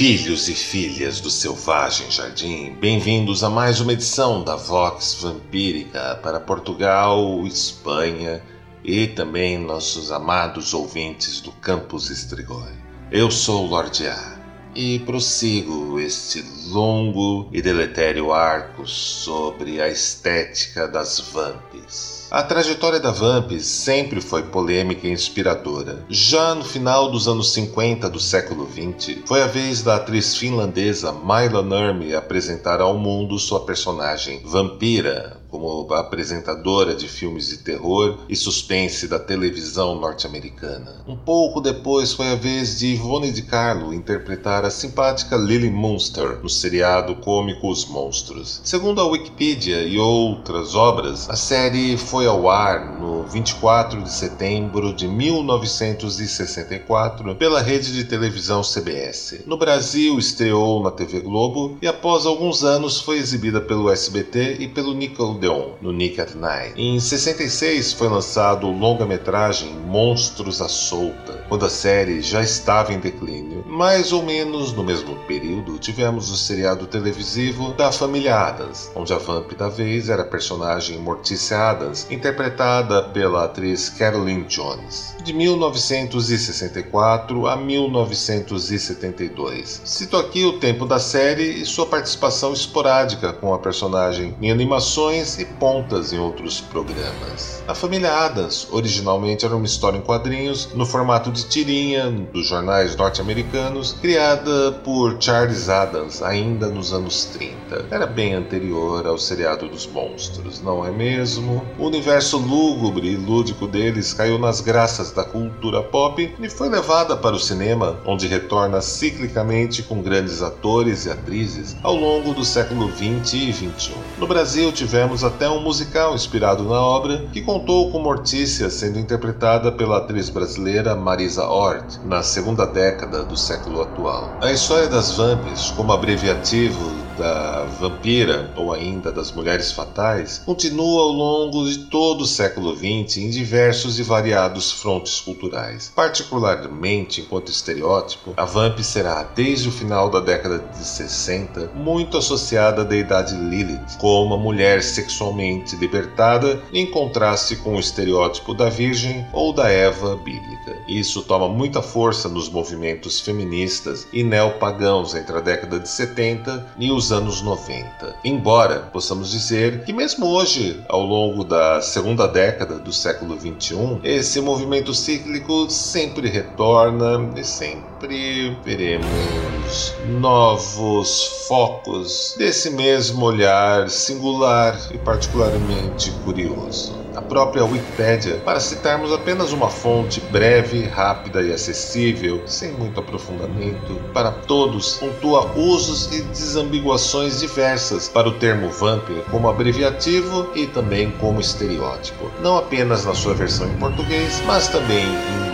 [0.00, 6.40] Filhos e filhas do Selvagem Jardim, bem-vindos a mais uma edição da Vox Vampírica para
[6.40, 8.42] Portugal, Espanha
[8.82, 12.72] e também nossos amados ouvintes do Campus Estrigói.
[13.12, 14.40] Eu sou o Lorde A
[14.74, 22.19] e prossigo este longo e deletério arco sobre a estética das vamps.
[22.30, 26.04] A trajetória da Vamp sempre foi polêmica e inspiradora.
[26.08, 31.12] Já no final dos anos 50 do século 20, foi a vez da atriz finlandesa
[31.12, 38.36] Myla Nurmi apresentar ao mundo sua personagem vampira, como apresentadora de filmes de terror e
[38.36, 41.02] suspense da televisão norte-americana.
[41.06, 46.38] Um pouco depois foi a vez de Ivone de Carlo interpretar a simpática Lily Munster
[46.42, 48.60] no seriado cômico Os Monstros.
[48.64, 54.92] Segundo a Wikipedia e outras obras, a série foi ao ar no 24 de setembro
[54.92, 59.40] de 1964 pela rede de televisão CBS.
[59.46, 64.68] No Brasil, estreou na TV Globo e após alguns anos foi exibida pelo SBT e
[64.68, 66.74] pelo Nickelodeon Odeon, no Nick at Night.
[66.76, 72.98] Em 66 foi lançado o longa-metragem Monstros à Solta, quando a série já estava em
[72.98, 73.64] declínio.
[73.66, 79.18] Mais ou menos no mesmo período, tivemos o seriado televisivo da família Adams, onde a
[79.18, 85.16] vamp da vez era a personagem Morticia Adams, interpretada pela atriz Caroline Jones.
[85.24, 89.80] De 1964 a 1972.
[89.84, 95.29] Cito aqui o tempo da série e sua participação esporádica com a personagem em animações
[95.38, 97.62] e pontas em outros programas.
[97.66, 102.96] A família Adams originalmente era uma história em quadrinhos no formato de tirinha dos jornais
[102.96, 107.86] norte-americanos, criada por Charles Adams ainda nos anos 30.
[107.90, 111.64] Era bem anterior ao seriado dos monstros, não é mesmo?
[111.78, 117.16] O universo lúgubre e lúdico deles caiu nas graças da cultura pop e foi levada
[117.16, 122.88] para o cinema, onde retorna ciclicamente com grandes atores e atrizes ao longo do século
[122.88, 123.94] 20 e 21.
[124.18, 128.98] No Brasil tivemos tivemos até um musical inspirado na obra, que contou com Mortícia sendo
[128.98, 134.38] interpretada pela atriz brasileira Marisa Hort, na segunda década do século atual.
[134.40, 141.12] A história das Vamps, como abreviativo da vampira ou ainda das mulheres fatais continua ao
[141.12, 145.92] longo de todo o século XX em diversos e variados frontes culturais.
[145.94, 152.80] Particularmente enquanto estereótipo, a vamp será, desde o final da década de 60, muito associada
[152.80, 159.26] à deidade Lilith, como uma mulher sexualmente libertada, em contraste com o estereótipo da Virgem
[159.34, 160.78] ou da Eva bíblica.
[160.88, 166.90] Isso toma muita força nos movimentos feministas e neopagãos entre a década de 70 e
[166.90, 168.16] os anos 90.
[168.24, 174.40] Embora possamos dizer que, mesmo hoje, ao longo da segunda década do século 21, esse
[174.40, 186.10] movimento cíclico sempre retorna e sempre veremos novos focos desse mesmo olhar singular e particularmente
[186.24, 193.00] curioso a própria Wikipédia, para citarmos apenas uma fonte breve, rápida e acessível, sem muito
[193.00, 200.66] aprofundamento, para todos, pontua usos e desambiguações diversas para o termo vampire como abreviativo e
[200.66, 205.49] também como estereótipo, não apenas na sua versão em português, mas também em.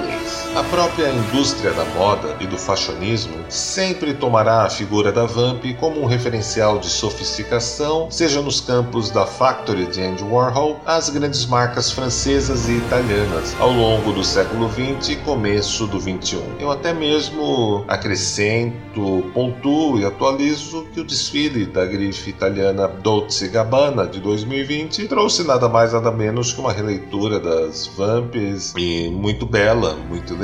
[0.56, 6.00] A própria indústria da moda e do fashionismo sempre tomará a figura da Vamp como
[6.00, 11.90] um referencial de sofisticação, seja nos campos da Factory de Andy Warhol às grandes marcas
[11.92, 16.42] francesas e italianas ao longo do século XX e começo do XXI.
[16.58, 24.06] Eu até mesmo acrescento, pontuo e atualizo que o desfile da grife italiana Dolce Gabbana
[24.06, 29.94] de 2020 trouxe nada mais nada menos que uma releitura das Vamps e muito bela,
[30.08, 30.34] muito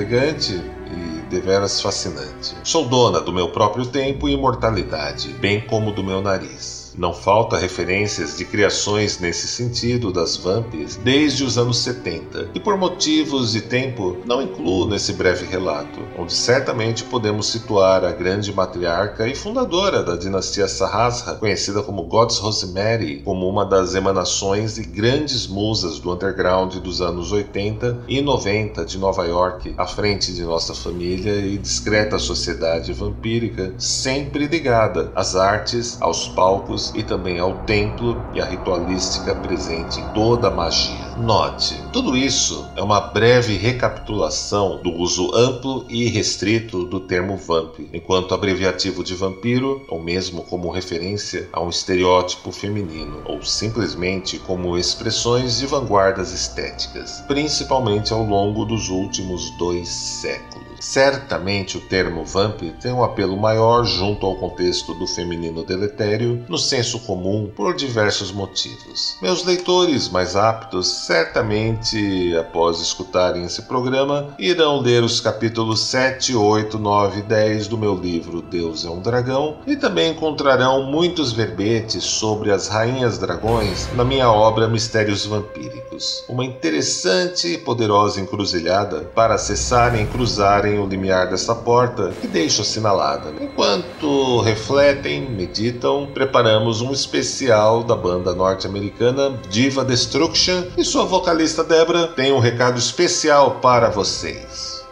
[0.91, 2.55] e deveras fascinante.
[2.65, 6.82] Sou dona do meu próprio tempo e imortalidade, bem como do meu nariz.
[6.97, 12.77] Não falta referências de criações nesse sentido das Vamps desde os anos 70, e por
[12.77, 19.27] motivos de tempo não incluo nesse breve relato, onde certamente podemos situar a grande matriarca
[19.27, 25.47] e fundadora da dinastia Sahasra, conhecida como Gods Rosemary, como uma das emanações e grandes
[25.47, 30.75] musas do underground dos anos 80 e 90 de Nova York, à frente de nossa
[30.75, 38.27] família e discreta sociedade vampírica, sempre ligada às artes, aos palcos e também ao templo
[38.33, 41.05] e à ritualística presente em toda a magia.
[41.17, 47.79] Note, tudo isso é uma breve recapitulação do uso amplo e restrito do termo vamp,
[47.93, 54.79] enquanto abreviativo de vampiro, ou mesmo como referência a um estereótipo feminino, ou simplesmente como
[54.79, 60.62] expressões de vanguardas estéticas, principalmente ao longo dos últimos dois séculos.
[60.83, 66.59] Certamente o termo vamp tem um apelo maior junto ao contexto do feminino deletério no
[66.59, 69.17] senso comum por diversos motivos.
[69.23, 76.77] Meus leitores mais aptos certamente, após escutarem esse programa, irão ler os capítulos 7, 8,
[76.77, 82.03] 9 e 10 do meu livro Deus é um Dragão e também encontrarão muitos verbetes
[82.03, 86.25] sobre as rainhas dragões na minha obra Mistérios Vampíricos.
[86.29, 92.63] Uma interessante e poderosa encruzilhada para acessarem e cruzarem o limiar desta porta que deixo
[92.63, 93.33] assinalada.
[93.41, 102.09] Enquanto refletem, meditam, preparamos um especial da banda norte-americana Diva Destruction e sua vocalista Debra
[102.09, 104.83] tem um recado especial para vocês.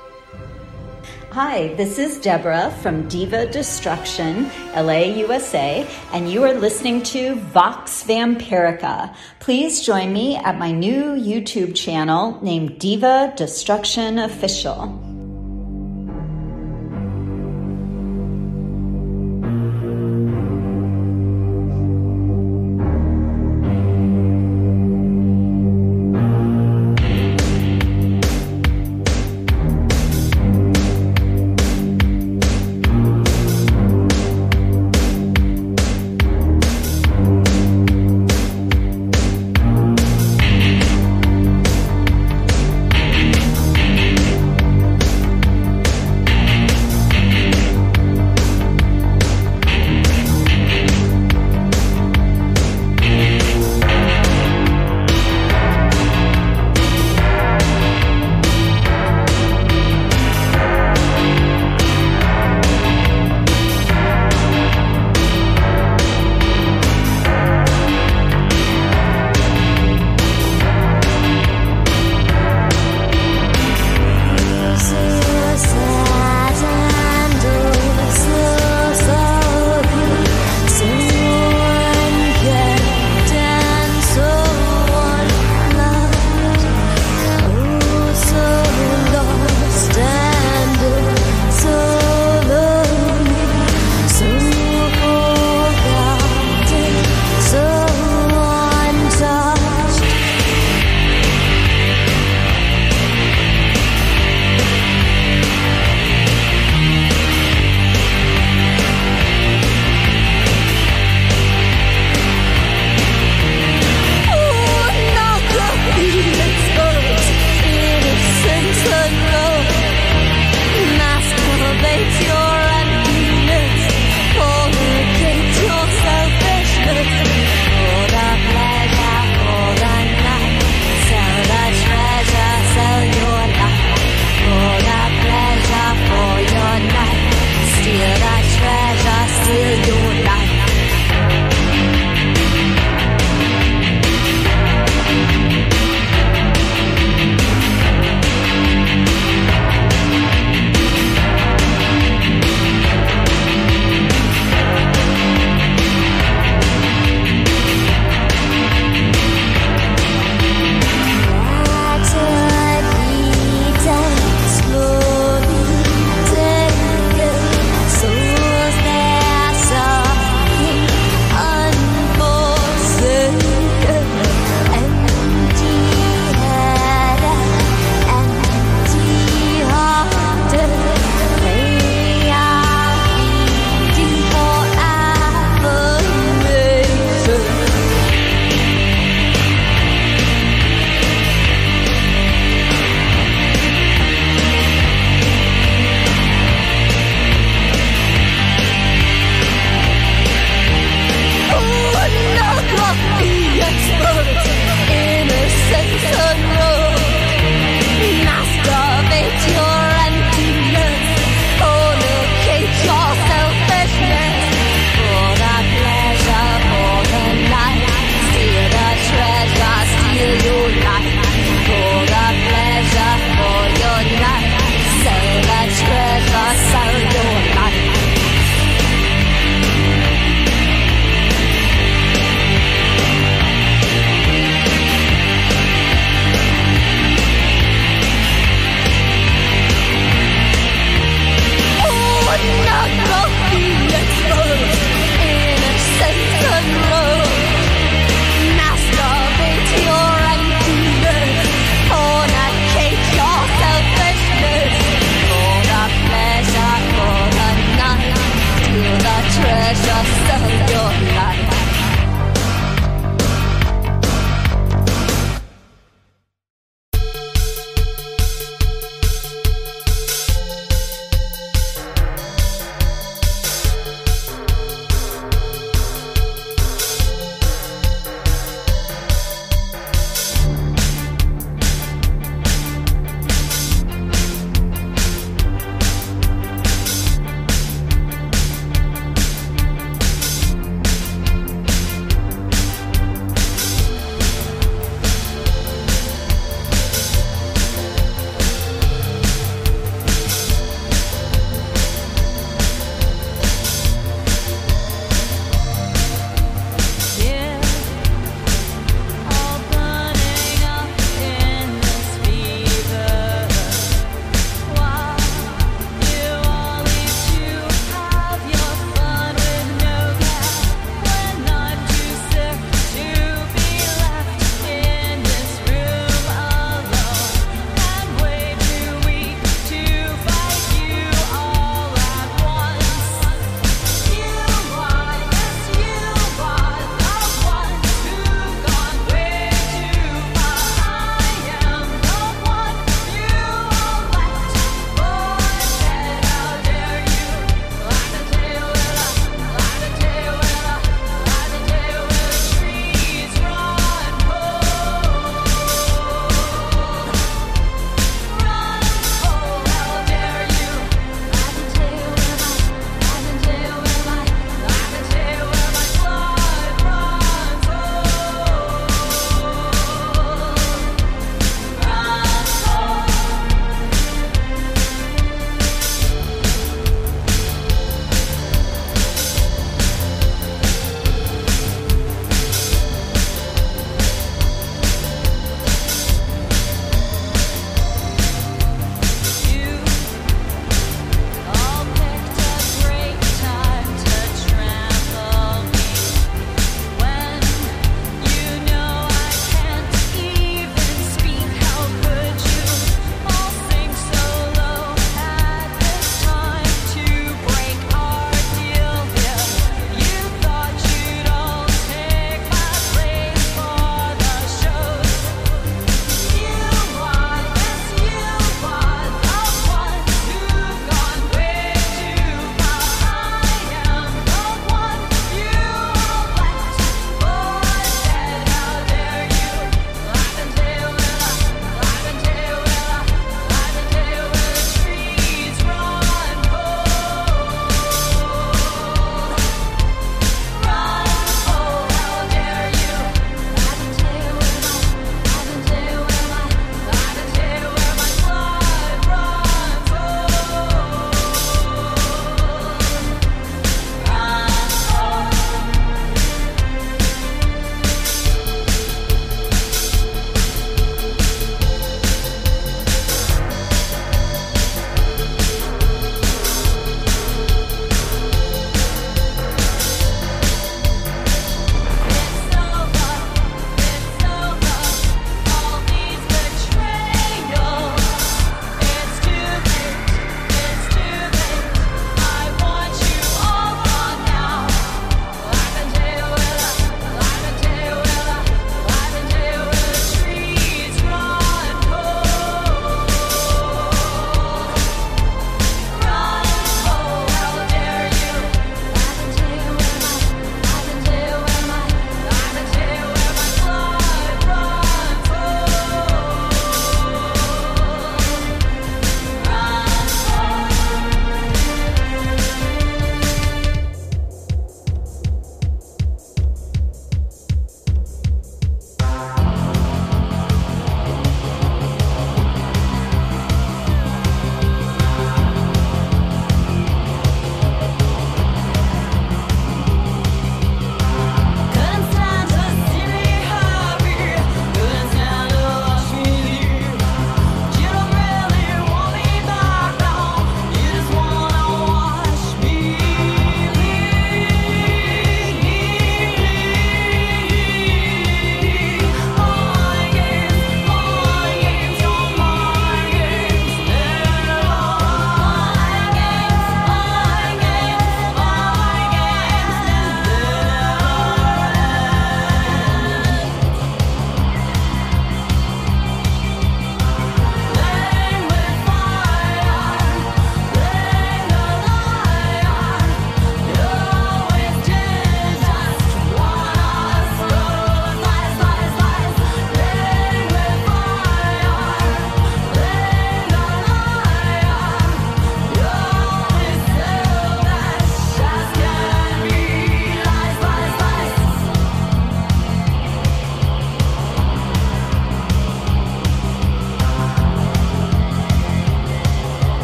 [1.33, 8.03] Hi, this is Deborah from Diva Destruction, LA, USA, and you are listening to Vox
[8.03, 9.15] Vampirica.
[9.39, 15.10] Please join me at my new YouTube channel named Diva Destruction Official.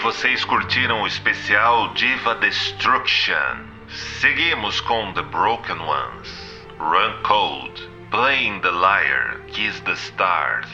[0.00, 3.66] Vocês curtiram o especial Diva Destruction?
[3.88, 10.68] Seguimos com The Broken Ones, Run Code, Playing the Lyre, Kiss the Stars,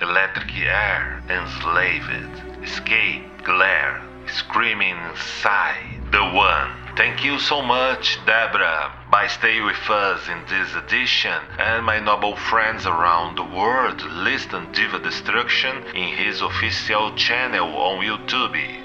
[0.00, 6.83] Electric Air, Enslaved, Escape, Glare, Screaming Inside, The One.
[6.96, 12.36] Thank you so much, Deborah, by staying with us in this edition, and my noble
[12.36, 18.83] friends around the world listen Diva Destruction in his official channel on YouTube.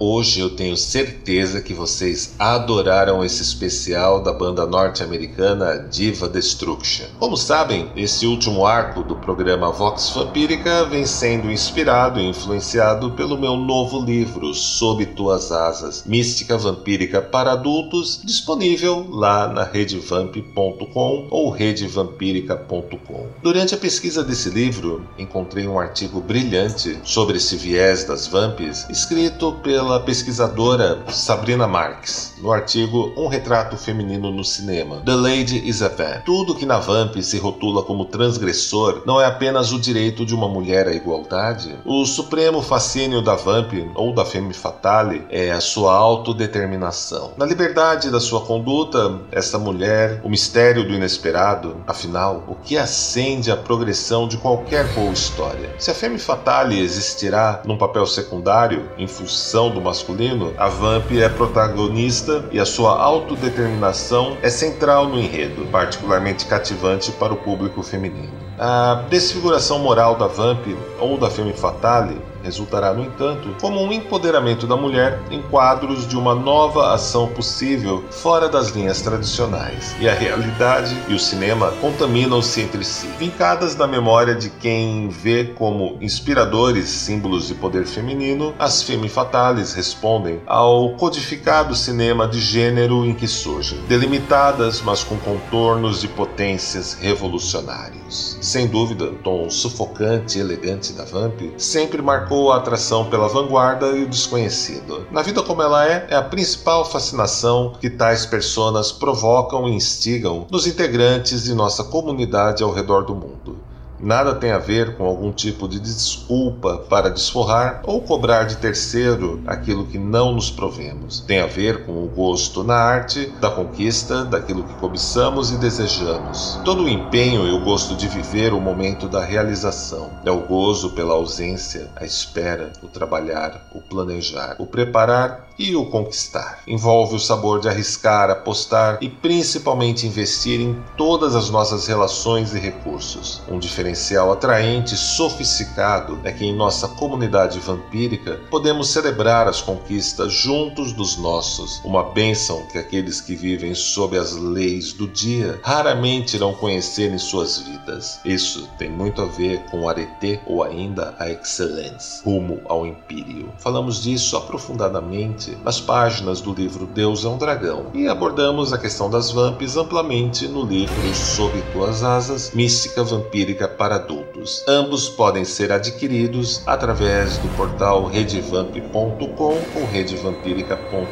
[0.00, 7.06] Hoje eu tenho certeza que vocês adoraram esse especial da banda norte-americana Diva Destruction.
[7.18, 13.36] Como sabem, esse último arco do programa Vox Vampírica vem sendo inspirado e influenciado pelo
[13.36, 21.50] meu novo livro Sob Tuas Asas, Mística Vampírica para Adultos, disponível lá na redevamp.com ou
[21.50, 23.26] redevampírica.com.
[23.42, 29.54] Durante a pesquisa desse livro, encontrei um artigo brilhante sobre esse viés das vamps, escrito
[29.60, 35.80] pela pela pesquisadora Sabrina Marx, no artigo Um Retrato Feminino no Cinema, The Lady is
[35.80, 36.26] a Vamp.
[36.26, 40.46] Tudo que na Vamp se rotula como transgressor não é apenas o direito de uma
[40.46, 41.74] mulher à igualdade.
[41.86, 47.32] O supremo fascínio da Vamp, ou da Femme Fatale, é a sua autodeterminação.
[47.38, 53.50] Na liberdade da sua conduta, esta mulher, o mistério do inesperado, afinal, o que acende
[53.50, 55.74] a progressão de qualquer boa história.
[55.78, 61.12] Se a Femme Fatale existirá num papel secundário, em função do do masculino, a Vamp
[61.12, 67.82] é protagonista e a sua autodeterminação é central no enredo, particularmente cativante para o público
[67.82, 68.32] feminino.
[68.58, 70.66] A desfiguração moral da Vamp
[70.98, 76.16] ou da Femme Fatale resultará, no entanto, como um empoderamento da mulher em quadros de
[76.16, 79.94] uma nova ação possível fora das linhas tradicionais.
[80.00, 85.44] E a realidade e o cinema contaminam-se entre si, vincadas na memória de quem vê
[85.44, 93.04] como inspiradores símbolos de poder feminino, as femme fatales respondem ao codificado cinema de gênero
[93.04, 98.38] em que surgem, delimitadas, mas com contornos de potências revolucionários.
[98.40, 103.88] Sem dúvida, o tom sufocante e elegante da Vamp sempre marcou a atração pela vanguarda
[103.88, 105.06] e o desconhecido.
[105.10, 110.46] Na vida como ela é, é a principal fascinação que tais personas provocam e instigam
[110.50, 113.57] nos integrantes de nossa comunidade ao redor do mundo.
[114.00, 119.42] Nada tem a ver com algum tipo de desculpa para desforrar ou cobrar de terceiro
[119.46, 121.20] aquilo que não nos provemos.
[121.20, 126.60] Tem a ver com o gosto na arte, da conquista, daquilo que cobiçamos e desejamos.
[126.64, 130.10] Todo o empenho e o gosto de viver o momento da realização.
[130.24, 135.86] É o gozo pela ausência, a espera, o trabalhar, o planejar, o preparar e o
[135.86, 136.62] conquistar.
[136.66, 142.58] Envolve o sabor de arriscar, apostar e principalmente investir em todas as nossas relações e
[142.58, 143.42] recursos.
[143.48, 150.32] Um diferencial atraente e sofisticado é que em nossa comunidade vampírica podemos celebrar as conquistas
[150.32, 156.36] juntos dos nossos, uma bênção que aqueles que vivem sob as leis do dia raramente
[156.36, 158.20] irão conhecer em suas vidas.
[158.24, 163.52] Isso tem muito a ver com o arete ou ainda a excelência, rumo ao império.
[163.58, 169.08] Falamos disso aprofundadamente nas páginas do livro Deus é um Dragão e abordamos a questão
[169.08, 174.64] das vamps amplamente no livro Sob Tuas Asas, Mística Vampírica para adultos.
[174.66, 181.06] Ambos podem ser adquiridos através do portal redevamp.com ou redevampírica.com.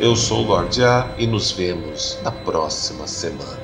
[0.00, 3.63] Eu sou o Lorde A e nos vemos na próxima semana.